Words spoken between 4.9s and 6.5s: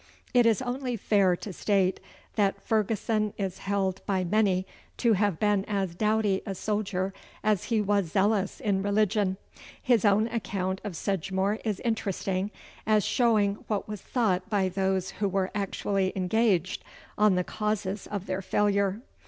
to have been as doughty